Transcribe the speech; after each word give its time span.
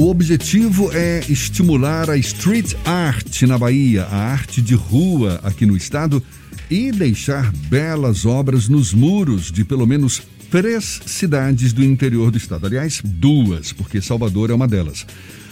O 0.00 0.08
objetivo 0.08 0.90
é 0.94 1.22
estimular 1.28 2.08
a 2.08 2.16
street 2.16 2.72
art 2.86 3.42
na 3.42 3.58
Bahia, 3.58 4.04
a 4.04 4.32
arte 4.32 4.62
de 4.62 4.74
rua 4.74 5.38
aqui 5.42 5.66
no 5.66 5.76
estado, 5.76 6.22
e 6.70 6.90
deixar 6.90 7.52
belas 7.52 8.24
obras 8.24 8.66
nos 8.66 8.94
muros 8.94 9.52
de 9.52 9.62
pelo 9.62 9.86
menos 9.86 10.22
três 10.50 11.02
cidades 11.04 11.74
do 11.74 11.84
interior 11.84 12.30
do 12.30 12.38
estado. 12.38 12.64
Aliás, 12.64 13.02
duas, 13.04 13.74
porque 13.74 14.00
Salvador 14.00 14.48
é 14.48 14.54
uma 14.54 14.66
delas. 14.66 15.04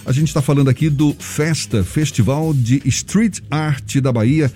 A 0.07 0.13
gente 0.13 0.29
está 0.29 0.41
falando 0.41 0.71
aqui 0.71 0.89
do 0.89 1.13
Festa, 1.19 1.85
Festival 1.85 2.55
de 2.55 2.81
Street 2.87 3.41
Art 3.51 3.97
da 3.97 4.11
Bahia, 4.11 4.51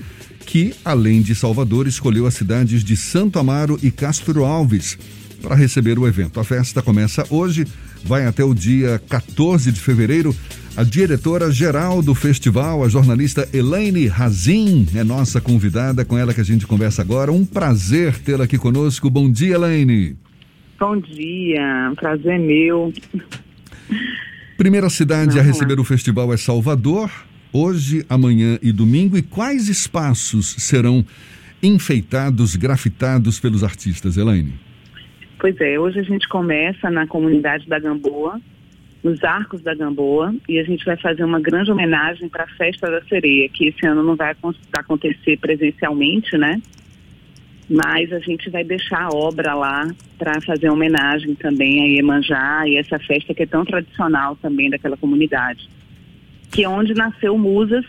que, 0.46 0.74
além 0.82 1.20
de 1.20 1.34
Salvador, 1.34 1.86
escolheu 1.86 2.26
as 2.26 2.32
cidades 2.32 2.82
de 2.82 2.96
Santo 2.96 3.38
Amaro 3.38 3.78
e 3.82 3.90
Castro 3.90 4.42
Alves 4.42 4.96
para 5.42 5.54
receber 5.54 5.98
o 5.98 6.08
evento. 6.08 6.40
A 6.40 6.44
festa 6.44 6.80
começa 6.80 7.26
hoje 7.28 7.66
vai 8.04 8.26
até 8.26 8.44
o 8.44 8.54
dia 8.54 9.00
14 9.08 9.70
de 9.72 9.80
fevereiro. 9.80 10.34
A 10.74 10.84
diretora-geral 10.84 12.00
do 12.00 12.14
festival, 12.14 12.82
a 12.82 12.88
jornalista 12.88 13.46
Elaine 13.52 14.06
Razin, 14.06 14.86
é 14.94 15.04
nossa 15.04 15.40
convidada, 15.40 16.04
com 16.04 16.16
ela 16.16 16.32
que 16.32 16.40
a 16.40 16.44
gente 16.44 16.66
conversa 16.66 17.02
agora. 17.02 17.30
Um 17.30 17.44
prazer 17.44 18.18
tê-la 18.18 18.44
aqui 18.44 18.56
conosco. 18.56 19.10
Bom 19.10 19.30
dia, 19.30 19.54
Elaine. 19.54 20.16
Bom 20.80 20.98
dia, 20.98 21.90
um 21.92 21.94
prazer 21.94 22.40
meu. 22.40 22.92
Primeira 24.56 24.88
cidade 24.88 25.38
a 25.38 25.42
receber 25.42 25.78
o 25.78 25.84
festival 25.84 26.32
é 26.32 26.36
Salvador, 26.36 27.10
hoje, 27.52 28.04
amanhã 28.08 28.58
e 28.62 28.72
domingo. 28.72 29.16
E 29.18 29.22
quais 29.22 29.68
espaços 29.68 30.54
serão 30.58 31.04
enfeitados, 31.62 32.56
grafitados 32.56 33.38
pelos 33.38 33.62
artistas, 33.62 34.16
Elaine? 34.16 34.54
Pois 35.42 35.60
é, 35.60 35.76
hoje 35.76 35.98
a 35.98 36.04
gente 36.04 36.28
começa 36.28 36.88
na 36.88 37.04
comunidade 37.04 37.68
da 37.68 37.76
Gamboa, 37.76 38.40
nos 39.02 39.24
Arcos 39.24 39.60
da 39.60 39.74
Gamboa, 39.74 40.32
e 40.48 40.56
a 40.56 40.62
gente 40.62 40.84
vai 40.84 40.96
fazer 40.96 41.24
uma 41.24 41.40
grande 41.40 41.68
homenagem 41.68 42.28
para 42.28 42.44
a 42.44 42.46
Festa 42.46 42.88
da 42.88 43.02
Sereia, 43.06 43.48
que 43.48 43.66
esse 43.66 43.84
ano 43.84 44.04
não 44.04 44.14
vai 44.14 44.36
acontecer 44.72 45.36
presencialmente, 45.38 46.38
né? 46.38 46.62
Mas 47.68 48.12
a 48.12 48.20
gente 48.20 48.48
vai 48.50 48.62
deixar 48.62 49.02
a 49.02 49.08
obra 49.08 49.52
lá 49.52 49.88
para 50.16 50.40
fazer 50.42 50.70
homenagem 50.70 51.34
também 51.34 51.82
a 51.82 51.86
Iemanjá 51.86 52.62
e 52.68 52.76
essa 52.76 53.00
festa 53.00 53.34
que 53.34 53.42
é 53.42 53.46
tão 53.46 53.64
tradicional 53.64 54.36
também 54.36 54.70
daquela 54.70 54.96
comunidade. 54.96 55.68
Que 56.52 56.62
é 56.62 56.68
onde 56.68 56.94
nasceu 56.94 57.36
Musas, 57.36 57.84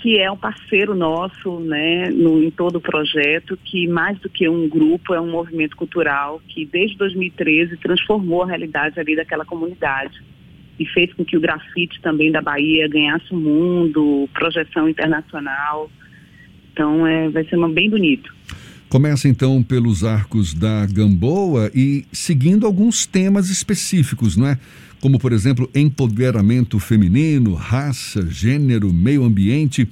que 0.00 0.18
é 0.18 0.30
um 0.30 0.36
parceiro 0.36 0.94
nosso 0.94 1.60
né, 1.60 2.10
no, 2.10 2.42
em 2.42 2.50
todo 2.50 2.76
o 2.76 2.80
projeto, 2.80 3.56
que 3.56 3.86
mais 3.86 4.18
do 4.18 4.28
que 4.28 4.48
um 4.48 4.68
grupo, 4.68 5.14
é 5.14 5.20
um 5.20 5.30
movimento 5.30 5.76
cultural 5.76 6.40
que 6.48 6.64
desde 6.64 6.96
2013 6.96 7.76
transformou 7.76 8.42
a 8.42 8.46
realidade 8.46 8.98
ali 8.98 9.14
daquela 9.14 9.44
comunidade 9.44 10.22
e 10.78 10.86
fez 10.86 11.12
com 11.12 11.24
que 11.24 11.36
o 11.36 11.40
grafite 11.40 12.00
também 12.00 12.32
da 12.32 12.40
Bahia 12.40 12.88
ganhasse 12.88 13.32
o 13.32 13.36
mundo, 13.36 14.28
projeção 14.32 14.88
internacional. 14.88 15.90
Então 16.72 17.06
é, 17.06 17.28
vai 17.28 17.44
ser 17.44 17.58
bem 17.68 17.90
bonito. 17.90 18.34
Começa 18.90 19.28
então 19.28 19.62
pelos 19.62 20.04
arcos 20.04 20.52
da 20.52 20.84
Gamboa 20.84 21.70
e 21.74 22.04
seguindo 22.12 22.66
alguns 22.66 23.06
temas 23.06 23.48
específicos, 23.48 24.36
não 24.36 24.46
é? 24.46 24.58
como, 25.00 25.18
por 25.18 25.32
exemplo, 25.32 25.68
empoderamento 25.74 26.78
feminino, 26.78 27.54
raça, 27.54 28.26
gênero, 28.30 28.92
meio 28.92 29.24
ambiente. 29.24 29.88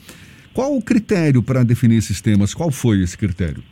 Qual 0.52 0.76
o 0.76 0.82
critério 0.82 1.42
para 1.42 1.64
definir 1.64 1.96
esses 1.96 2.20
temas? 2.20 2.52
Qual 2.52 2.70
foi 2.70 3.02
esse 3.02 3.16
critério? 3.16 3.62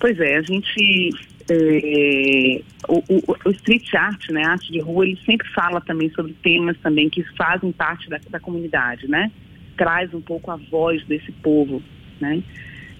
Pois 0.00 0.18
é, 0.18 0.38
a 0.38 0.42
gente. 0.42 1.10
É, 1.50 2.62
o, 2.88 3.02
o, 3.06 3.36
o, 3.44 3.50
street 3.50 3.94
art, 3.94 4.30
né, 4.30 4.42
arte 4.46 4.72
de 4.72 4.80
rua, 4.80 5.06
ele 5.06 5.18
sempre 5.26 5.46
fala 5.48 5.78
também 5.78 6.10
sobre 6.12 6.32
temas 6.42 6.74
também 6.78 7.10
que 7.10 7.22
fazem 7.36 7.70
parte 7.70 8.08
da, 8.08 8.18
da 8.30 8.40
comunidade, 8.40 9.06
né? 9.06 9.30
Traz 9.76 10.14
um 10.14 10.22
pouco 10.22 10.50
a 10.50 10.56
voz 10.56 11.04
desse 11.06 11.30
povo, 11.32 11.82
né? 12.18 12.42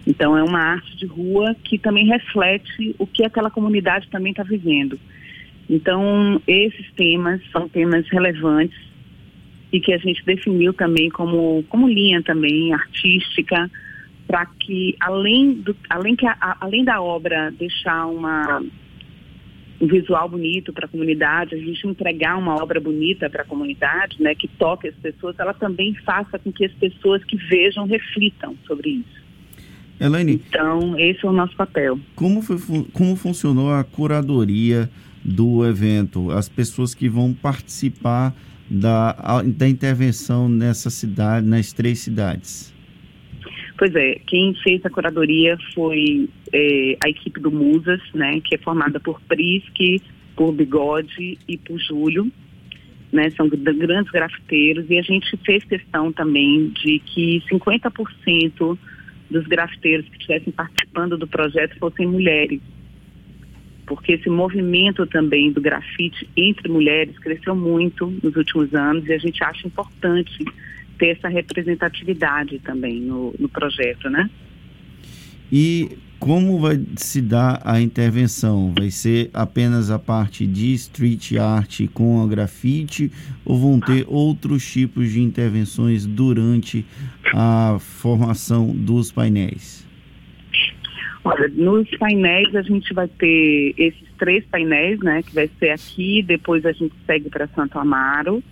Então 0.06 0.36
é 0.36 0.42
uma 0.42 0.58
arte 0.58 0.96
de 0.96 1.06
rua 1.06 1.56
que 1.64 1.78
também 1.78 2.06
reflete 2.06 2.94
o 2.98 3.06
que 3.06 3.24
aquela 3.24 3.50
comunidade 3.50 4.08
também 4.10 4.32
está 4.32 4.42
vivendo. 4.42 4.98
Então, 5.68 6.42
esses 6.46 6.92
temas 6.92 7.40
são 7.50 7.68
temas 7.68 8.06
relevantes 8.10 8.78
e 9.72 9.80
que 9.80 9.92
a 9.92 9.98
gente 9.98 10.24
definiu 10.24 10.74
também 10.74 11.08
como, 11.08 11.64
como 11.68 11.88
linha 11.88 12.22
também 12.22 12.72
artística 12.72 13.70
para 14.26 14.46
que 14.46 14.96
além 15.00 15.54
do 15.54 15.76
além 15.88 16.16
que 16.16 16.26
a, 16.26 16.56
além 16.60 16.84
da 16.84 17.00
obra 17.00 17.50
deixar 17.50 18.06
uma 18.06 18.62
um 19.80 19.86
visual 19.86 20.28
bonito 20.28 20.72
para 20.72 20.86
a 20.86 20.88
comunidade, 20.88 21.54
a 21.54 21.58
gente 21.58 21.86
entregar 21.86 22.38
uma 22.38 22.54
obra 22.54 22.80
bonita 22.80 23.28
para 23.28 23.42
a 23.42 23.44
comunidade, 23.44 24.22
né, 24.22 24.34
que 24.34 24.46
toque 24.46 24.86
as 24.86 24.94
pessoas, 24.94 25.36
ela 25.38 25.52
também 25.52 25.92
faça 26.04 26.38
com 26.38 26.52
que 26.52 26.64
as 26.64 26.72
pessoas 26.74 27.24
que 27.24 27.36
vejam 27.36 27.84
reflitam 27.84 28.56
sobre 28.66 28.90
isso. 28.90 29.23
Elaine, 30.04 30.42
então 30.48 30.98
esse 30.98 31.24
é 31.24 31.28
o 31.28 31.32
nosso 31.32 31.56
papel. 31.56 31.98
Como 32.14 32.42
foi 32.42 32.58
como 32.92 33.16
funcionou 33.16 33.72
a 33.72 33.82
curadoria 33.82 34.90
do 35.24 35.64
evento, 35.64 36.30
as 36.30 36.48
pessoas 36.48 36.94
que 36.94 37.08
vão 37.08 37.32
participar 37.32 38.34
da, 38.68 39.42
da 39.42 39.68
intervenção 39.68 40.48
nessa 40.48 40.90
cidade, 40.90 41.46
nas 41.46 41.72
três 41.72 42.00
cidades? 42.00 42.74
Pois 43.78 43.94
é, 43.94 44.20
quem 44.26 44.54
fez 44.62 44.84
a 44.84 44.90
curadoria 44.90 45.56
foi 45.74 46.28
é, 46.52 46.96
a 47.04 47.08
equipe 47.08 47.40
do 47.40 47.50
Musas, 47.50 48.00
né, 48.14 48.40
que 48.40 48.54
é 48.54 48.58
formada 48.58 49.00
por 49.00 49.20
Prisque, 49.22 50.00
por 50.36 50.52
Bigode 50.52 51.38
e 51.48 51.58
por 51.58 51.78
Júlio, 51.80 52.30
né, 53.12 53.30
são 53.30 53.48
grandes 53.48 54.10
grafiteiros, 54.12 54.86
e 54.88 54.98
a 54.98 55.02
gente 55.02 55.36
fez 55.44 55.64
questão 55.64 56.12
também 56.12 56.68
de 56.68 57.00
que 57.00 57.42
50% 57.50 58.78
dos 59.30 59.46
grafiteiros 59.46 60.08
que 60.08 60.16
estivessem 60.16 60.52
participando 60.52 61.16
do 61.16 61.26
projeto 61.26 61.78
fossem 61.78 62.06
mulheres 62.06 62.60
porque 63.86 64.12
esse 64.12 64.28
movimento 64.28 65.06
também 65.06 65.52
do 65.52 65.60
grafite 65.60 66.28
entre 66.36 66.70
mulheres 66.70 67.18
cresceu 67.18 67.54
muito 67.54 68.06
nos 68.22 68.34
últimos 68.36 68.74
anos 68.74 69.06
e 69.06 69.12
a 69.12 69.18
gente 69.18 69.42
acha 69.42 69.66
importante 69.66 70.44
ter 70.98 71.08
essa 71.08 71.28
representatividade 71.28 72.58
também 72.60 73.00
no, 73.00 73.34
no 73.38 73.48
projeto, 73.48 74.08
né? 74.08 74.30
E 75.52 75.98
como 76.24 76.58
vai 76.58 76.80
se 76.96 77.20
dar 77.20 77.60
a 77.62 77.82
intervenção? 77.82 78.72
Vai 78.74 78.90
ser 78.90 79.28
apenas 79.34 79.90
a 79.90 79.98
parte 79.98 80.46
de 80.46 80.72
street 80.72 81.32
art 81.36 81.82
com 81.92 82.22
a 82.22 82.26
grafite 82.26 83.12
ou 83.44 83.58
vão 83.58 83.78
ter 83.78 84.06
outros 84.08 84.64
tipos 84.64 85.12
de 85.12 85.20
intervenções 85.20 86.06
durante 86.06 86.82
a 87.34 87.76
formação 87.78 88.68
dos 88.68 89.12
painéis? 89.12 89.86
Olha, 91.24 91.46
nos 91.48 91.90
painéis 91.98 92.56
a 92.56 92.62
gente 92.62 92.94
vai 92.94 93.06
ter 93.06 93.74
esses 93.76 94.08
três 94.18 94.42
painéis, 94.46 94.98
né? 95.00 95.22
Que 95.22 95.34
vai 95.34 95.50
ser 95.58 95.72
aqui, 95.72 96.22
depois 96.22 96.64
a 96.64 96.72
gente 96.72 96.94
segue 97.04 97.28
para 97.28 97.46
Santo 97.48 97.78
Amaro, 97.78 98.42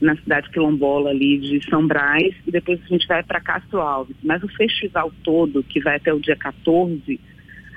na 0.00 0.16
cidade 0.16 0.48
quilombola 0.50 1.10
ali 1.10 1.38
de 1.38 1.64
São 1.68 1.86
Brás, 1.86 2.34
e 2.46 2.50
depois 2.50 2.80
a 2.84 2.88
gente 2.88 3.06
vai 3.06 3.22
para 3.22 3.40
Castro 3.40 3.80
Alves. 3.80 4.16
Mas 4.22 4.42
o 4.42 4.48
festival 4.48 5.12
todo, 5.22 5.62
que 5.62 5.80
vai 5.80 5.96
até 5.96 6.12
o 6.12 6.20
dia 6.20 6.36
14, 6.36 7.20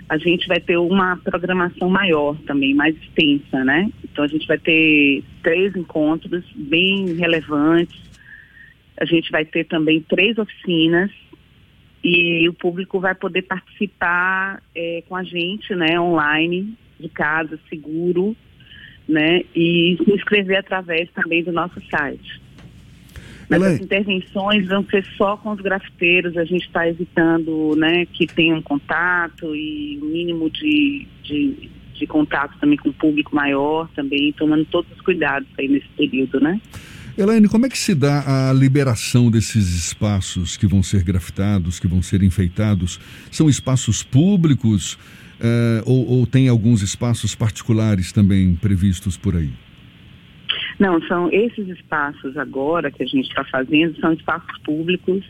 a 0.07 0.17
gente 0.17 0.47
vai 0.47 0.59
ter 0.59 0.77
uma 0.77 1.17
programação 1.17 1.89
maior 1.89 2.37
também, 2.45 2.75
mais 2.75 2.95
extensa, 2.97 3.63
né? 3.63 3.89
Então 4.03 4.25
a 4.25 4.27
gente 4.27 4.45
vai 4.45 4.57
ter 4.57 5.23
três 5.41 5.75
encontros 5.75 6.43
bem 6.53 7.13
relevantes. 7.15 7.97
A 8.99 9.05
gente 9.05 9.31
vai 9.31 9.45
ter 9.45 9.63
também 9.63 10.01
três 10.01 10.37
oficinas 10.37 11.09
e 12.03 12.47
o 12.49 12.53
público 12.53 12.99
vai 12.99 13.15
poder 13.15 13.43
participar 13.43 14.61
é, 14.75 15.03
com 15.07 15.15
a 15.15 15.23
gente, 15.23 15.73
né, 15.75 15.99
online, 15.99 16.73
de 16.99 17.07
casa, 17.07 17.59
seguro, 17.69 18.35
né, 19.11 19.43
e 19.53 19.97
se 20.03 20.11
inscrever 20.11 20.59
através 20.59 21.09
também 21.11 21.43
do 21.43 21.51
nosso 21.51 21.81
site. 21.89 22.41
Mas 23.49 23.61
as 23.63 23.81
intervenções 23.81 24.65
vão 24.65 24.85
ser 24.85 25.05
só 25.17 25.35
com 25.35 25.51
os 25.51 25.59
grafiteiros, 25.59 26.37
a 26.37 26.45
gente 26.45 26.65
está 26.65 26.87
evitando, 26.87 27.75
né, 27.75 28.05
que 28.05 28.25
tenham 28.25 28.61
contato 28.61 29.53
e 29.53 29.99
o 30.01 30.05
mínimo 30.05 30.49
de, 30.49 31.05
de, 31.21 31.69
de 31.93 32.07
contato 32.07 32.57
também 32.61 32.77
com 32.77 32.89
o 32.89 32.93
público 32.93 33.35
maior, 33.35 33.89
também 33.93 34.31
tomando 34.31 34.63
todos 34.65 34.89
os 34.93 35.01
cuidados 35.01 35.49
aí 35.59 35.67
nesse 35.67 35.89
período, 35.97 36.39
né. 36.39 36.61
Elaine, 37.17 37.49
como 37.49 37.65
é 37.65 37.69
que 37.69 37.77
se 37.77 37.93
dá 37.93 38.49
a 38.49 38.53
liberação 38.53 39.29
desses 39.29 39.67
espaços 39.75 40.55
que 40.55 40.65
vão 40.65 40.81
ser 40.81 41.03
grafitados, 41.03 41.77
que 41.77 41.87
vão 41.87 42.01
ser 42.01 42.23
enfeitados? 42.23 43.01
São 43.29 43.49
espaços 43.49 44.01
públicos 44.01 44.97
uh, 45.41 45.83
ou, 45.85 46.19
ou 46.19 46.27
tem 46.27 46.47
alguns 46.47 46.81
espaços 46.81 47.35
particulares 47.35 48.11
também 48.11 48.55
previstos 48.55 49.17
por 49.17 49.35
aí? 49.35 49.49
Não, 50.79 51.01
são 51.07 51.29
esses 51.31 51.67
espaços 51.67 52.37
agora 52.37 52.89
que 52.89 53.03
a 53.03 53.05
gente 53.05 53.27
está 53.27 53.43
fazendo, 53.45 53.99
são 53.99 54.13
espaços 54.13 54.57
públicos 54.63 55.23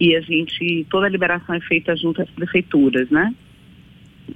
e 0.00 0.16
a 0.16 0.20
gente, 0.20 0.86
toda 0.90 1.06
a 1.06 1.10
liberação 1.10 1.54
é 1.54 1.60
feita 1.60 1.94
junto 1.96 2.22
às 2.22 2.30
prefeituras, 2.30 3.08
né? 3.10 3.34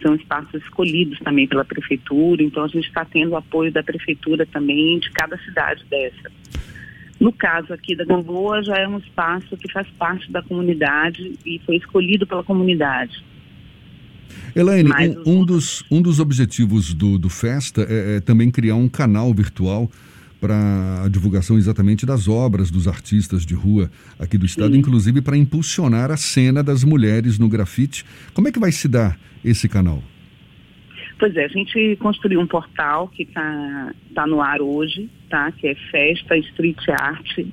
são 0.00 0.14
espaços 0.14 0.62
escolhidos 0.62 1.18
também 1.20 1.46
pela 1.46 1.64
prefeitura, 1.64 2.42
então 2.42 2.64
a 2.64 2.68
gente 2.68 2.86
está 2.86 3.04
tendo 3.04 3.32
o 3.32 3.36
apoio 3.36 3.72
da 3.72 3.82
prefeitura 3.82 4.46
também 4.46 4.98
de 4.98 5.10
cada 5.10 5.36
cidade 5.38 5.84
dessa. 5.90 6.30
No 7.18 7.32
caso 7.32 7.72
aqui 7.72 7.94
da 7.94 8.04
Gamboa, 8.04 8.62
já 8.62 8.76
é 8.76 8.88
um 8.88 8.98
espaço 8.98 9.56
que 9.56 9.70
faz 9.70 9.86
parte 9.98 10.30
da 10.30 10.42
comunidade 10.42 11.32
e 11.44 11.58
foi 11.66 11.76
escolhido 11.76 12.26
pela 12.26 12.42
comunidade. 12.42 13.22
Elaine, 14.54 14.90
um, 15.24 15.40
um, 15.40 15.44
dos, 15.44 15.84
um 15.90 16.02
dos 16.02 16.20
objetivos 16.20 16.92
do, 16.94 17.18
do 17.18 17.28
Festa 17.28 17.86
é, 17.88 18.16
é 18.16 18.20
também 18.20 18.50
criar 18.50 18.76
um 18.76 18.88
canal 18.88 19.32
virtual 19.32 19.90
para 20.40 21.04
a 21.04 21.08
divulgação 21.08 21.58
exatamente 21.58 22.06
das 22.06 22.26
obras 22.26 22.70
dos 22.70 22.88
artistas 22.88 23.44
de 23.44 23.54
rua 23.54 23.90
aqui 24.18 24.38
do 24.38 24.46
estado, 24.46 24.72
Sim. 24.72 24.78
inclusive 24.78 25.20
para 25.20 25.36
impulsionar 25.36 26.10
a 26.10 26.16
cena 26.16 26.62
das 26.62 26.82
mulheres 26.82 27.38
no 27.38 27.48
grafite. 27.48 28.04
Como 28.32 28.48
é 28.48 28.52
que 28.52 28.58
vai 28.58 28.72
se 28.72 28.88
dar 28.88 29.18
esse 29.44 29.68
canal? 29.68 30.02
Pois 31.18 31.36
é, 31.36 31.44
a 31.44 31.48
gente 31.48 31.96
construiu 31.96 32.40
um 32.40 32.46
portal 32.46 33.08
que 33.08 33.24
está 33.24 33.94
tá 34.14 34.26
no 34.26 34.40
ar 34.40 34.62
hoje, 34.62 35.10
tá? 35.28 35.52
Que 35.52 35.68
é 35.68 35.74
festa 35.74 36.34
street 36.38 36.88
art 36.88 37.46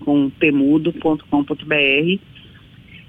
com 0.00 0.28
temudo.com.br. 0.30 2.18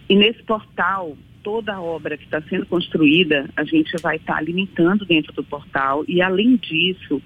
E 0.08 0.16
nesse 0.16 0.44
portal, 0.44 1.18
toda 1.46 1.76
a 1.76 1.82
obra 1.82 2.18
que 2.18 2.24
está 2.24 2.42
sendo 2.42 2.66
construída, 2.66 3.48
a 3.56 3.64
gente 3.64 3.96
vai 4.02 4.16
estar 4.16 4.34
tá 4.34 4.40
alimentando 4.40 5.06
dentro 5.06 5.32
do 5.32 5.44
portal 5.44 6.04
e 6.08 6.20
além 6.20 6.56
disso, 6.56 7.22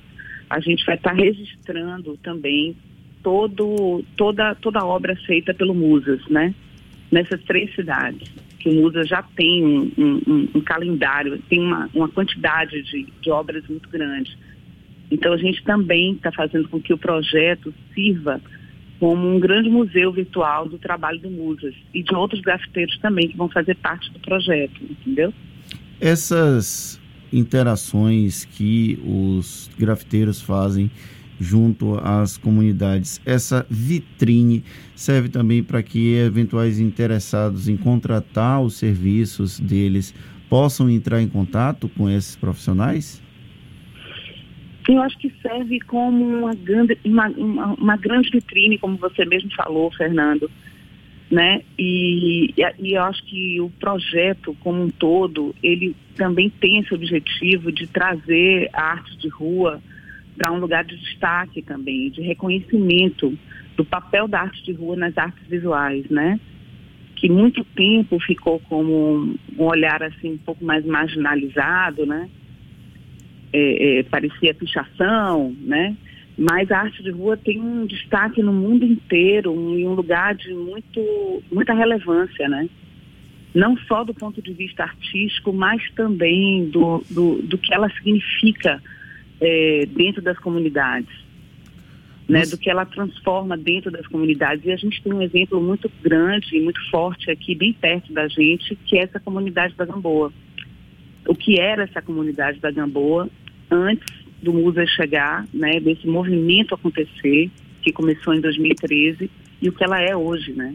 a 0.49 0.59
gente 0.59 0.85
vai 0.85 0.95
estar 0.95 1.11
tá 1.11 1.15
registrando 1.15 2.17
também 2.17 2.75
todo, 3.23 4.03
toda, 4.17 4.53
toda 4.55 4.79
a 4.79 4.85
obra 4.85 5.15
feita 5.25 5.53
pelo 5.53 5.73
Musas, 5.73 6.21
né? 6.27 6.53
Nessas 7.09 7.41
três 7.43 7.73
cidades, 7.73 8.29
que 8.59 8.67
o 8.67 8.73
Musas 8.73 9.07
já 9.07 9.23
tem 9.23 9.65
um, 9.65 9.91
um, 9.97 10.49
um 10.55 10.61
calendário, 10.61 11.41
tem 11.49 11.61
uma, 11.61 11.89
uma 11.93 12.09
quantidade 12.09 12.83
de, 12.83 13.07
de 13.21 13.31
obras 13.31 13.65
muito 13.69 13.87
grande. 13.89 14.37
Então 15.09 15.31
a 15.31 15.37
gente 15.37 15.63
também 15.63 16.11
está 16.11 16.29
fazendo 16.29 16.67
com 16.67 16.81
que 16.81 16.93
o 16.93 16.97
projeto 16.97 17.73
sirva 17.93 18.41
como 18.99 19.27
um 19.27 19.39
grande 19.39 19.69
museu 19.69 20.11
virtual 20.11 20.67
do 20.67 20.77
trabalho 20.77 21.19
do 21.19 21.29
Musas 21.29 21.73
e 21.93 22.03
de 22.03 22.13
outros 22.13 22.41
grafiteiros 22.41 22.97
também 22.99 23.29
que 23.29 23.37
vão 23.37 23.49
fazer 23.49 23.75
parte 23.75 24.11
do 24.11 24.19
projeto, 24.19 24.81
entendeu? 24.83 25.33
Essas 26.01 26.99
interações 27.31 28.45
que 28.45 28.99
os 29.05 29.69
grafiteiros 29.77 30.41
fazem 30.41 30.91
junto 31.39 31.97
às 32.03 32.37
comunidades. 32.37 33.21
Essa 33.25 33.65
vitrine 33.69 34.63
serve 34.93 35.29
também 35.29 35.63
para 35.63 35.81
que 35.81 36.15
eventuais 36.15 36.79
interessados 36.79 37.69
em 37.69 37.77
contratar 37.77 38.61
os 38.61 38.75
serviços 38.75 39.57
deles 39.59 40.13
possam 40.49 40.89
entrar 40.89 41.21
em 41.21 41.27
contato 41.27 41.87
com 41.89 42.09
esses 42.09 42.35
profissionais? 42.35 43.21
Eu 44.91 45.01
acho 45.01 45.17
que 45.17 45.31
serve 45.41 45.79
como 45.81 46.25
uma 46.25 46.55
grande, 46.55 46.97
uma, 47.05 47.27
uma, 47.29 47.73
uma 47.73 47.97
grande 47.97 48.29
vitrine, 48.29 48.77
como 48.77 48.97
você 48.97 49.23
mesmo 49.25 49.51
falou, 49.55 49.91
Fernando 49.91 50.49
né? 51.29 51.61
E, 51.77 52.53
e 52.79 52.93
eu 52.93 53.03
acho 53.03 53.23
que 53.25 53.61
o 53.61 53.69
projeto 53.69 54.55
como 54.61 54.83
um 54.83 54.89
todo, 54.89 55.53
ele 55.61 55.95
também 56.15 56.49
tem 56.49 56.79
esse 56.79 56.93
objetivo 56.93 57.71
de 57.71 57.85
trazer 57.87 58.69
a 58.73 58.91
arte 58.93 59.15
de 59.17 59.27
rua 59.27 59.81
para 60.35 60.51
um 60.51 60.59
lugar 60.59 60.83
de 60.83 60.97
destaque 60.97 61.61
também, 61.61 62.09
de 62.09 62.21
reconhecimento 62.21 63.37
do 63.75 63.85
papel 63.85 64.27
da 64.27 64.41
arte 64.41 64.63
de 64.63 64.71
rua 64.71 64.95
nas 64.95 65.17
artes 65.17 65.45
visuais, 65.47 66.09
né? 66.09 66.39
Que 67.15 67.29
muito 67.29 67.63
tempo 67.63 68.19
ficou 68.19 68.59
como 68.61 69.35
um 69.57 69.63
olhar 69.63 70.01
assim 70.01 70.33
um 70.33 70.37
pouco 70.37 70.63
mais 70.63 70.85
marginalizado, 70.85 72.05
né? 72.05 72.29
É, 73.51 73.99
é, 73.99 74.03
parecia 74.03 74.53
pichação, 74.53 75.55
né? 75.61 75.95
mas 76.39 76.71
a 76.71 76.79
arte 76.79 77.03
de 77.03 77.11
rua 77.11 77.35
tem 77.35 77.59
um 77.59 77.85
destaque 77.85 78.41
no 78.41 78.53
mundo 78.53 78.85
inteiro 78.85 79.53
e 79.77 79.85
um, 79.85 79.91
um 79.91 79.93
lugar 79.93 80.33
de 80.33 80.53
muito, 80.53 81.43
muita 81.51 81.73
relevância, 81.73 82.47
né? 82.47 82.69
Não 83.53 83.75
só 83.79 84.05
do 84.05 84.13
ponto 84.13 84.41
de 84.41 84.53
vista 84.53 84.83
artístico, 84.83 85.51
mas 85.51 85.81
também 85.95 86.69
do, 86.69 87.03
do, 87.09 87.41
do 87.41 87.57
que 87.57 87.73
ela 87.73 87.89
significa 87.89 88.81
é, 89.41 89.85
dentro 89.87 90.21
das 90.21 90.39
comunidades, 90.39 91.13
né? 92.25 92.43
Do 92.43 92.57
que 92.57 92.69
ela 92.69 92.85
transforma 92.85 93.57
dentro 93.57 93.91
das 93.91 94.07
comunidades. 94.07 94.63
E 94.63 94.71
a 94.71 94.77
gente 94.77 95.03
tem 95.03 95.11
um 95.11 95.21
exemplo 95.21 95.61
muito 95.61 95.91
grande 96.01 96.55
e 96.55 96.61
muito 96.61 96.79
forte 96.89 97.29
aqui, 97.29 97.53
bem 97.53 97.73
perto 97.73 98.13
da 98.13 98.29
gente, 98.29 98.77
que 98.85 98.97
é 98.97 99.03
essa 99.03 99.19
comunidade 99.19 99.75
da 99.75 99.83
Gamboa. 99.83 100.31
O 101.27 101.35
que 101.35 101.59
era 101.59 101.83
essa 101.83 102.01
comunidade 102.01 102.61
da 102.61 102.71
Gamboa 102.71 103.29
antes 103.69 104.07
do 104.41 104.53
Musa 104.53 104.85
chegar, 104.87 105.45
né, 105.53 105.79
desse 105.79 106.07
movimento 106.07 106.73
acontecer, 106.73 107.51
que 107.81 107.91
começou 107.91 108.33
em 108.33 108.41
2013, 108.41 109.29
e 109.61 109.69
o 109.69 109.71
que 109.71 109.83
ela 109.83 110.01
é 110.01 110.15
hoje, 110.15 110.53
né? 110.53 110.73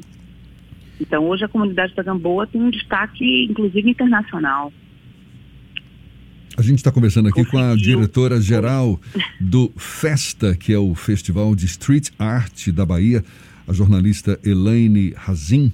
Então, 1.01 1.27
hoje 1.27 1.45
a 1.45 1.49
comunidade 1.49 1.95
da 1.95 2.03
Gamboa 2.03 2.47
tem 2.47 2.61
um 2.61 2.71
destaque, 2.71 3.45
inclusive, 3.45 3.91
internacional. 3.91 4.73
A 6.57 6.63
gente 6.63 6.79
está 6.79 6.93
conversando 6.93 7.29
aqui 7.29 7.45
Conseguiu. 7.45 7.61
com 7.61 7.73
a 7.73 7.77
diretora-geral 7.77 9.01
do 9.41 9.73
FESTA, 9.77 10.55
que 10.55 10.73
é 10.73 10.79
o 10.79 10.95
Festival 10.95 11.55
de 11.55 11.67
Street 11.67 12.11
Art 12.17 12.69
da 12.69 12.87
Bahia, 12.87 13.25
a 13.67 13.73
jornalista 13.73 14.39
Elaine 14.45 15.13
Razin. 15.17 15.73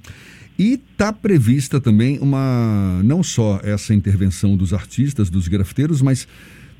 E 0.58 0.74
está 0.74 1.12
prevista 1.12 1.80
também 1.80 2.18
uma, 2.18 3.02
não 3.04 3.22
só 3.22 3.60
essa 3.62 3.94
intervenção 3.94 4.56
dos 4.56 4.72
artistas, 4.72 5.28
dos 5.28 5.48
grafiteiros, 5.48 6.00
mas 6.00 6.26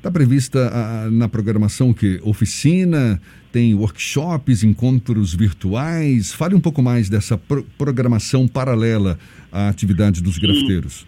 Está 0.01 0.09
prevista 0.09 0.57
a, 0.73 1.11
na 1.11 1.29
programação 1.29 1.93
que 1.93 2.19
oficina, 2.23 3.21
tem 3.51 3.75
workshops, 3.75 4.63
encontros 4.63 5.31
virtuais. 5.31 6.33
Fale 6.33 6.55
um 6.55 6.59
pouco 6.59 6.81
mais 6.81 7.07
dessa 7.07 7.37
pro 7.37 7.63
programação 7.77 8.47
paralela 8.47 9.19
à 9.51 9.69
atividade 9.69 10.23
dos 10.23 10.39
grafiteiros. 10.39 11.05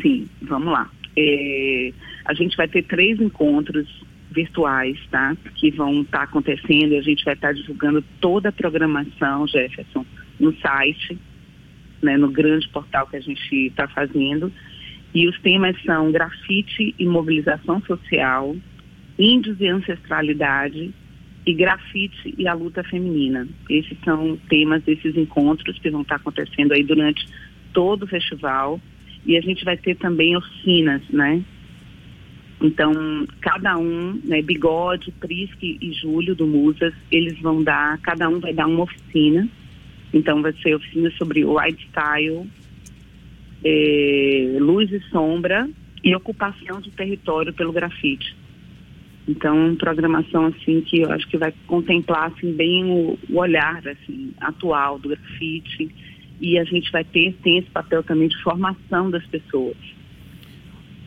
Sim, 0.00 0.26
vamos 0.40 0.72
lá. 0.72 0.90
É, 1.14 1.92
a 2.24 2.32
gente 2.32 2.56
vai 2.56 2.66
ter 2.66 2.82
três 2.82 3.20
encontros 3.20 3.86
virtuais, 4.30 4.98
tá? 5.10 5.36
Que 5.56 5.70
vão 5.70 6.00
estar 6.00 6.20
tá 6.20 6.24
acontecendo 6.24 6.94
e 6.94 6.96
a 6.96 7.02
gente 7.02 7.22
vai 7.26 7.34
estar 7.34 7.48
tá 7.48 7.52
divulgando 7.52 8.02
toda 8.22 8.48
a 8.48 8.52
programação, 8.52 9.46
Jefferson, 9.46 10.06
no 10.40 10.56
site, 10.60 11.18
né, 12.00 12.16
no 12.16 12.30
grande 12.30 12.66
portal 12.70 13.06
que 13.06 13.16
a 13.16 13.20
gente 13.20 13.54
está 13.66 13.86
fazendo. 13.86 14.50
E 15.16 15.26
os 15.26 15.40
temas 15.40 15.74
são 15.82 16.12
grafite 16.12 16.94
e 16.98 17.06
mobilização 17.06 17.80
social, 17.80 18.54
índios 19.18 19.58
e 19.62 19.66
ancestralidade 19.66 20.92
e 21.46 21.54
grafite 21.54 22.34
e 22.36 22.46
a 22.46 22.52
luta 22.52 22.84
feminina. 22.84 23.48
Esses 23.70 23.96
são 24.04 24.36
temas 24.46 24.82
desses 24.82 25.16
encontros 25.16 25.78
que 25.78 25.88
vão 25.88 26.02
estar 26.02 26.16
acontecendo 26.16 26.72
aí 26.72 26.82
durante 26.82 27.26
todo 27.72 28.02
o 28.02 28.06
festival. 28.06 28.78
E 29.24 29.38
a 29.38 29.40
gente 29.40 29.64
vai 29.64 29.78
ter 29.78 29.96
também 29.96 30.36
oficinas, 30.36 31.00
né? 31.08 31.42
Então, 32.60 32.92
cada 33.40 33.78
um, 33.78 34.20
né, 34.22 34.42
Bigode, 34.42 35.12
Prisque 35.12 35.78
e 35.80 35.94
Júlio 35.94 36.34
do 36.34 36.46
Musas, 36.46 36.92
eles 37.10 37.40
vão 37.40 37.62
dar, 37.62 37.96
cada 38.02 38.28
um 38.28 38.38
vai 38.38 38.52
dar 38.52 38.66
uma 38.66 38.82
oficina. 38.82 39.48
Então, 40.12 40.42
vai 40.42 40.52
ser 40.62 40.74
oficina 40.74 41.10
sobre 41.12 41.42
white 41.42 41.88
style, 41.88 42.46
é, 43.64 44.56
luz 44.60 44.90
e 44.92 45.00
sombra 45.10 45.68
e 46.02 46.14
ocupação 46.14 46.80
de 46.80 46.90
território 46.90 47.52
pelo 47.52 47.72
grafite. 47.72 48.36
Então, 49.28 49.74
programação 49.76 50.46
assim 50.46 50.80
que 50.82 51.00
eu 51.00 51.10
acho 51.10 51.26
que 51.28 51.36
vai 51.36 51.52
contemplar 51.66 52.32
assim 52.32 52.52
bem 52.52 52.84
o, 52.84 53.18
o 53.28 53.38
olhar 53.38 53.82
assim 53.88 54.32
atual 54.40 54.98
do 54.98 55.08
grafite 55.08 55.90
e 56.40 56.58
a 56.58 56.64
gente 56.64 56.92
vai 56.92 57.02
ter 57.02 57.34
tem 57.42 57.58
esse 57.58 57.70
papel 57.70 58.02
também 58.04 58.28
de 58.28 58.40
formação 58.42 59.10
das 59.10 59.26
pessoas. 59.26 59.76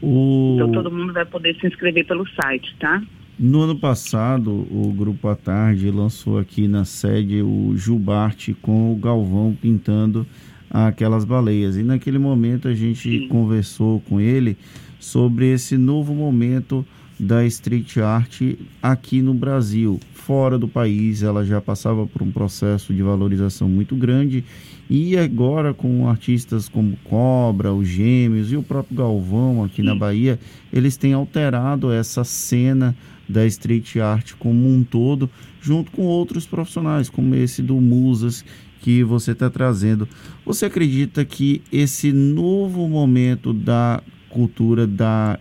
O... 0.02 0.56
Então 0.56 0.72
todo 0.72 0.92
mundo 0.92 1.14
vai 1.14 1.26
poder 1.26 1.56
se 1.60 1.68
inscrever 1.68 2.06
pelo 2.06 2.28
site, 2.30 2.76
tá? 2.78 3.02
No 3.38 3.62
ano 3.62 3.80
passado, 3.80 4.68
o 4.70 4.92
Grupo 4.92 5.30
à 5.30 5.36
Tarde 5.36 5.90
lançou 5.90 6.38
aqui 6.38 6.68
na 6.68 6.84
sede 6.84 7.42
o 7.42 7.72
Jubarte 7.74 8.54
com 8.54 8.92
o 8.92 8.98
Galvão 8.98 9.58
pintando 9.62 10.28
aquelas 10.70 11.26
baleias. 11.26 11.78
E 11.78 11.84
naquele 11.84 12.18
momento 12.18 12.68
a 12.68 12.74
gente 12.74 13.22
Sim. 13.22 13.28
conversou 13.28 14.00
com 14.02 14.20
ele 14.20 14.58
sobre 15.00 15.52
esse 15.52 15.78
novo 15.78 16.14
momento 16.14 16.86
da 17.20 17.46
street 17.46 17.98
art 17.98 18.42
aqui 18.82 19.22
no 19.22 19.34
Brasil. 19.34 20.00
Fora 20.14 20.58
do 20.58 20.68
país, 20.68 21.24
ela 21.24 21.44
já 21.44 21.60
passava 21.60 22.06
por 22.06 22.22
um 22.22 22.32
processo 22.32 22.94
de 22.94 23.02
valorização 23.02 23.68
muito 23.68 23.96
grande 23.96 24.44
e 24.90 25.18
agora 25.18 25.74
com 25.74 26.08
artistas 26.08 26.70
como 26.70 26.98
Cobra, 27.04 27.74
os 27.74 27.88
Gêmeos 27.88 28.52
e 28.52 28.56
o 28.56 28.64
próprio 28.64 28.98
Galvão 28.98 29.64
aqui 29.64 29.78
Sim. 29.78 29.88
na 29.88 29.96
Bahia, 29.96 30.40
eles 30.72 30.98
têm 30.98 31.14
alterado 31.14 31.92
essa 31.92 32.24
cena 32.24 32.96
da 33.28 33.46
street 33.46 33.98
art 33.98 34.34
como 34.40 34.68
um 34.68 34.84
todo, 34.84 35.30
junto 35.62 35.92
com 35.92 36.04
outros 36.04 36.48
profissionais, 36.48 37.10
como 37.10 37.36
esse 37.36 37.62
do 37.62 37.76
Musas, 37.76 38.44
que 38.82 39.04
você 39.04 39.32
está 39.32 39.50
trazendo. 39.50 40.08
Você 40.46 40.66
acredita 40.66 41.26
que 41.26 41.62
esse 41.72 42.12
novo 42.12 42.88
momento 42.88 43.54
da 43.54 44.02
cultura 44.30 44.88
da 44.88 45.40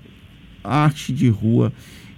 arte 0.62 1.12
de 1.12 1.28
rua, 1.28 1.72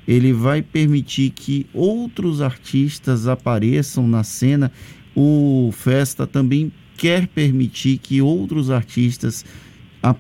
ele 0.06 0.32
vai 0.32 0.62
permitir 0.62 1.30
que 1.30 1.66
outros 1.72 2.40
artistas 2.40 3.28
apareçam 3.28 4.08
na 4.08 4.24
cena. 4.24 4.72
O 5.14 5.70
Festa 5.72 6.26
também 6.26 6.72
quer 6.96 7.26
permitir 7.26 7.98
que 7.98 8.20
outros 8.20 8.70
artistas 8.70 9.44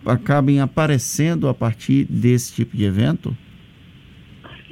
acabem 0.04 0.60
aparecendo 0.60 1.48
a 1.48 1.54
partir 1.54 2.04
desse 2.04 2.54
tipo 2.54 2.76
de 2.76 2.84
evento? 2.84 3.36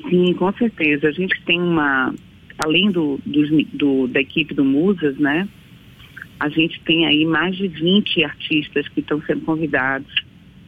Sim, 0.09 0.35
com 0.35 0.53
certeza. 0.55 1.09
A 1.09 1.13
gente 1.13 1.41
tem 1.45 1.61
uma, 1.61 2.15
além 2.59 2.91
do, 2.91 3.19
do, 3.25 3.65
do, 3.73 4.09
da 4.09 4.21
equipe 4.21 4.55
do 4.55 4.65
Musas, 4.65 5.17
né? 5.19 5.49
A 6.39 6.49
gente 6.49 6.81
tem 6.83 7.07
aí 7.07 7.25
mais 7.25 7.57
de 7.57 7.69
20 7.69 8.25
artistas 8.25 8.89
que 8.89 9.01
estão 9.01 9.21
sendo 9.23 9.43
convidados 9.43 10.13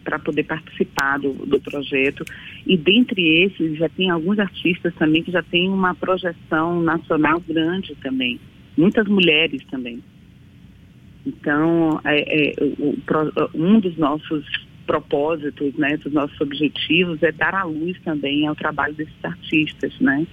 para 0.02 0.18
poder 0.18 0.44
participar 0.44 1.18
do, 1.18 1.32
do 1.32 1.60
projeto. 1.60 2.24
E 2.66 2.76
dentre 2.76 3.44
esses, 3.44 3.78
já 3.78 3.88
tem 3.88 4.10
alguns 4.10 4.38
artistas 4.38 4.94
também 4.94 5.22
que 5.22 5.30
já 5.30 5.42
têm 5.42 5.68
uma 5.68 5.94
projeção 5.94 6.82
nacional 6.82 7.40
grande 7.40 7.94
também. 8.02 8.40
Muitas 8.76 9.06
mulheres 9.06 9.62
também. 9.70 10.02
Então, 11.24 12.00
é, 12.04 12.50
é, 12.50 12.54
o, 12.78 12.96
um 13.54 13.78
dos 13.78 13.96
nossos 13.96 14.44
propósitos, 14.86 15.74
né, 15.74 15.96
dos 15.98 16.12
nossos 16.12 16.40
objetivos 16.40 17.22
é 17.22 17.30
dar 17.30 17.54
a 17.54 17.62
luz 17.62 17.96
também 18.02 18.46
ao 18.46 18.56
trabalho 18.56 18.94
desses 18.94 19.24
artistas, 19.24 19.92
né? 20.00 20.26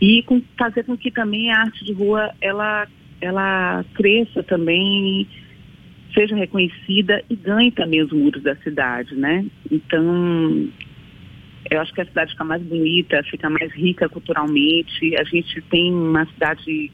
E 0.00 0.22
com, 0.24 0.42
fazer 0.58 0.84
com 0.84 0.96
que 0.96 1.10
também 1.10 1.52
a 1.52 1.60
arte 1.60 1.84
de 1.84 1.92
rua 1.92 2.34
ela 2.40 2.88
ela 3.24 3.84
cresça 3.94 4.42
também, 4.42 5.26
seja 6.12 6.36
reconhecida 6.36 7.22
e 7.28 7.34
ganhe 7.34 7.70
também 7.70 8.02
os 8.02 8.12
muros 8.12 8.42
da 8.42 8.54
cidade, 8.56 9.14
né? 9.14 9.44
Então, 9.70 10.68
eu 11.70 11.80
acho 11.80 11.92
que 11.92 12.00
a 12.00 12.06
cidade 12.06 12.32
fica 12.32 12.44
mais 12.44 12.62
bonita, 12.62 13.22
fica 13.24 13.48
mais 13.48 13.72
rica 13.72 14.08
culturalmente. 14.08 15.16
A 15.16 15.24
gente 15.24 15.60
tem 15.62 15.92
uma 15.92 16.26
cidade 16.26 16.92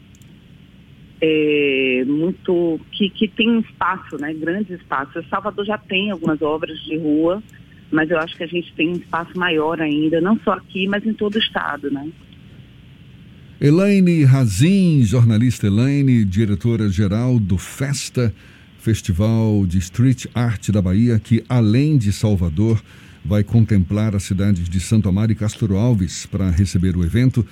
é, 1.20 2.04
muito 2.06 2.80
que, 2.92 3.10
que 3.10 3.28
tem 3.28 3.58
espaço, 3.60 4.16
né? 4.18 4.32
Grandes 4.32 4.80
espaços. 4.80 5.28
Salvador 5.28 5.64
já 5.64 5.76
tem 5.76 6.10
algumas 6.10 6.40
obras 6.40 6.78
de 6.84 6.96
rua, 6.96 7.42
mas 7.90 8.10
eu 8.10 8.18
acho 8.18 8.36
que 8.36 8.44
a 8.44 8.48
gente 8.48 8.72
tem 8.74 8.88
um 8.88 8.96
espaço 8.96 9.36
maior 9.36 9.80
ainda, 9.80 10.20
não 10.20 10.38
só 10.40 10.52
aqui, 10.52 10.86
mas 10.86 11.04
em 11.04 11.12
todo 11.12 11.34
o 11.34 11.38
estado, 11.38 11.90
né? 11.90 12.08
Elaine 13.62 14.24
Razin, 14.24 15.02
jornalista 15.02 15.66
Elaine, 15.66 16.24
diretora-geral 16.24 17.38
do 17.38 17.58
Festa, 17.58 18.32
Festival 18.78 19.66
de 19.66 19.76
Street 19.76 20.24
Art 20.34 20.70
da 20.70 20.80
Bahia, 20.80 21.20
que 21.20 21.44
além 21.46 21.98
de 21.98 22.10
Salvador, 22.10 22.82
vai 23.22 23.44
contemplar 23.44 24.16
as 24.16 24.22
cidades 24.22 24.66
de 24.66 24.80
Santo 24.80 25.10
Amaro 25.10 25.32
e 25.32 25.34
Castro 25.34 25.76
Alves 25.76 26.24
para 26.24 26.48
receber 26.50 26.96
o 26.96 27.04
evento. 27.04 27.46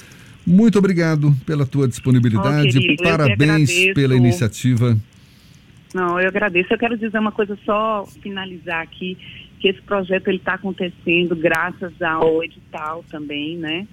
Muito 0.46 0.78
obrigado 0.78 1.36
pela 1.44 1.66
tua 1.66 1.86
disponibilidade, 1.86 2.78
oh, 2.78 2.80
querido, 2.80 3.02
parabéns 3.02 3.92
pela 3.92 4.16
iniciativa. 4.16 4.96
Não, 5.94 6.18
eu 6.18 6.28
agradeço. 6.28 6.72
Eu 6.72 6.78
quero 6.78 6.96
dizer 6.96 7.18
uma 7.18 7.32
coisa 7.32 7.58
só, 7.66 8.06
finalizar 8.22 8.80
aqui, 8.80 9.18
que 9.60 9.68
esse 9.68 9.82
projeto 9.82 10.28
ele 10.28 10.38
está 10.38 10.54
acontecendo 10.54 11.36
graças 11.36 12.00
ao 12.00 12.42
edital 12.42 13.04
também, 13.10 13.58
né? 13.58 13.86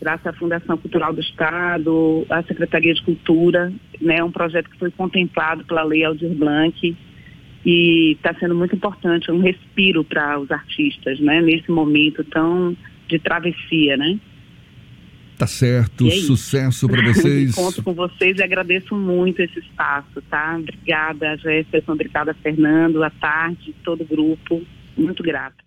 Graças 0.00 0.26
à 0.26 0.32
Fundação 0.32 0.76
Cultural 0.76 1.12
do 1.12 1.20
Estado, 1.20 2.26
à 2.28 2.42
Secretaria 2.42 2.94
de 2.94 3.02
Cultura, 3.02 3.72
né, 4.00 4.22
um 4.22 4.30
projeto 4.30 4.68
que 4.70 4.78
foi 4.78 4.90
contemplado 4.90 5.64
pela 5.64 5.82
Lei 5.82 6.04
Aldir 6.04 6.34
Blanc 6.34 6.96
e 7.64 8.12
está 8.12 8.34
sendo 8.34 8.54
muito 8.54 8.76
importante, 8.76 9.30
um 9.30 9.40
respiro 9.40 10.04
para 10.04 10.38
os 10.38 10.50
artistas, 10.50 11.18
né, 11.20 11.40
nesse 11.40 11.70
momento 11.70 12.22
tão 12.24 12.76
de 13.08 13.18
travessia, 13.18 13.96
né? 13.96 14.18
Tá 15.36 15.46
certo, 15.48 16.06
é 16.06 16.10
sucesso 16.10 16.88
para 16.88 17.02
vocês. 17.12 17.54
Conto 17.54 17.82
com 17.82 17.92
vocês 17.92 18.38
e 18.38 18.42
agradeço 18.42 18.94
muito 18.94 19.40
esse 19.42 19.58
espaço, 19.58 20.22
tá? 20.30 20.56
Obrigada, 20.58 21.36
Jefferson, 21.36 21.92
obrigada, 21.92 22.34
Fernando, 22.34 23.02
à 23.02 23.10
tarde, 23.10 23.74
todo 23.82 24.02
o 24.02 24.06
grupo, 24.06 24.62
muito 24.96 25.22
grata. 25.22 25.64